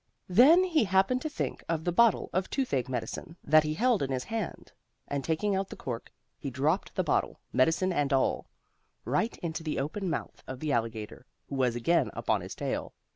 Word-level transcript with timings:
Then 0.29 0.63
he 0.63 0.83
happened 0.85 1.21
to 1.21 1.29
think 1.29 1.63
of 1.69 1.83
the 1.83 1.91
bottle 1.91 2.31
of 2.33 2.49
toothache 2.49 2.89
medicine 2.89 3.37
that 3.43 3.61
he 3.63 3.75
held 3.75 4.01
in 4.01 4.09
his 4.09 4.23
hand, 4.23 4.71
and, 5.07 5.23
taking 5.23 5.55
out 5.55 5.69
the 5.69 5.75
cork, 5.75 6.11
he 6.39 6.49
dropped 6.49 6.95
the 6.95 7.03
bottle, 7.03 7.39
medicine 7.53 7.93
and 7.93 8.11
all, 8.11 8.47
right 9.05 9.37
into 9.43 9.61
the 9.61 9.77
open 9.79 10.09
mouth 10.09 10.41
of 10.47 10.59
the 10.59 10.71
alligator, 10.71 11.27
who 11.49 11.53
was 11.55 11.75
again 11.75 12.09
up 12.15 12.31
on 12.31 12.41
his 12.41 12.55
tail. 12.55 12.95